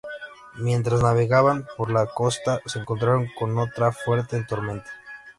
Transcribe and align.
Mientras 0.55 1.03
navegaban 1.03 1.67
por 1.77 1.91
la 1.91 2.07
costa, 2.07 2.59
se 2.65 2.79
encontraron 2.79 3.27
con 3.37 3.55
otra 3.59 3.91
fuerte 3.91 4.43
tormenta. 4.45 4.89